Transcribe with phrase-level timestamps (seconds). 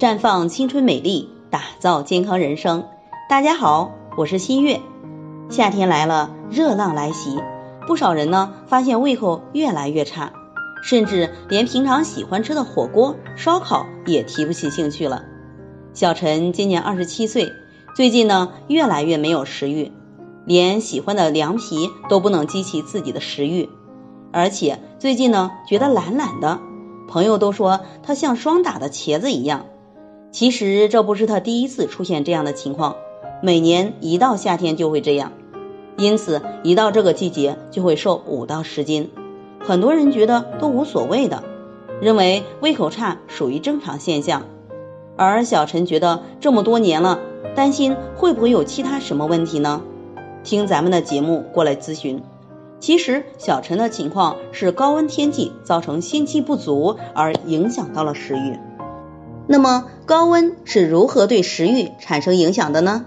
[0.00, 2.86] 绽放青春美丽，打造健康人生。
[3.28, 4.80] 大家好，我是新月。
[5.50, 7.38] 夏天来了，热浪来袭，
[7.86, 10.32] 不少人呢发现胃口越来越差，
[10.82, 15.26] 甚至连平常喜欢吃的火锅、烧烤也提不起兴趣了。
[15.92, 17.52] 小陈今年二十七岁，
[17.94, 19.92] 最近呢越来越没有食欲，
[20.46, 23.68] 连喜欢的凉皮都不能激起自己的食欲，
[24.32, 26.58] 而且最近呢觉得懒懒的，
[27.06, 29.66] 朋友都说他像霜打的茄子一样。
[30.40, 32.96] 其实这不是他第一次出现这样的情况，
[33.42, 35.32] 每年一到夏天就会这样，
[35.98, 39.10] 因此一到这个季节就会瘦五到十斤。
[39.62, 41.44] 很多人觉得都无所谓的，
[42.00, 44.44] 认为胃口差属于正常现象。
[45.14, 47.20] 而小陈觉得这么多年了，
[47.54, 49.82] 担心会不会有其他什么问题呢？
[50.42, 52.22] 听咱们的节目过来咨询。
[52.78, 58.69] 其实小陈的情况是高温天气造成心气不足而影响到了食欲。
[59.52, 63.06] 那么高温是如何对食欲产生影响的呢？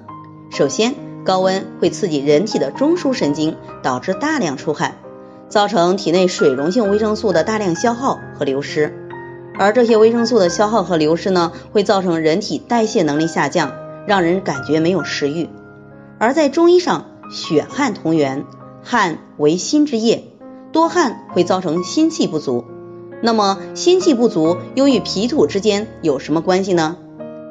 [0.52, 4.98] 首先，高温会刺激人体的中枢神经，导致大量出汗，
[5.48, 8.94] 造成体内水溶性维生素的大量消耗和流失。
[9.58, 13.72] 而这些维生素的消耗和流失呢，会造成人体代谢能力下降，
[14.06, 15.48] 让人感觉没有食欲。
[16.20, 18.44] 而在中医上，血汗同源，
[18.84, 20.26] 汗为心之液，
[20.74, 22.66] 多汗会造成心气不足。
[23.26, 26.98] 那么心气不足又与脾土之间有什么关系呢？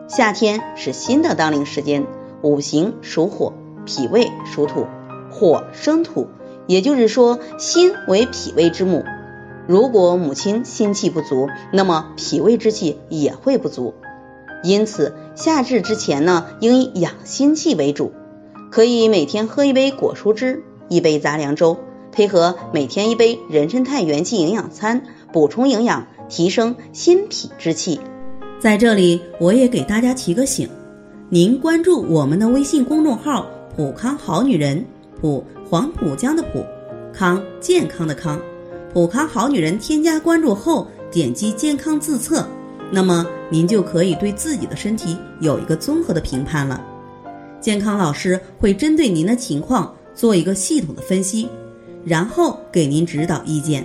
[0.07, 2.07] 夏天是心的当令时间，
[2.43, 3.55] 五行属火，
[3.87, 4.85] 脾胃属土，
[5.31, 6.29] 火生土，
[6.67, 9.03] 也就是说心为脾胃之母。
[9.67, 13.95] 如果母亲心气不足，那么脾胃之气也会不足。
[14.63, 18.13] 因此夏至之前呢，应以养心气为主，
[18.71, 21.79] 可以每天喝一杯果蔬汁，一杯杂粮粥，
[22.13, 25.05] 配合每天一杯人参肽元气营养餐。
[25.33, 27.99] 补充营养，提升心脾之气。
[28.61, 30.69] 在这里，我也给大家提个醒：
[31.29, 34.85] 您关注我们的微信公众号“普康好女人”，
[35.21, 36.65] 普黄浦江的浦，
[37.13, 38.41] 康健康的康，
[38.93, 39.79] 普康好女人。
[39.79, 42.47] 添加关注后，点击健康自测，
[42.91, 46.81] 那么您就可以对自己的身体有一个综合的评判了。
[47.61, 51.49] 健康老师会针对您的情况做一个系统的分析，
[52.05, 53.85] 然后给您指导意见。